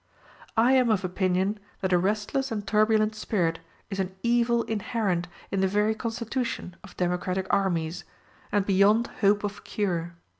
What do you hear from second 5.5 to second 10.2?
in the very constitution of democratic armies, and beyond hope of cure.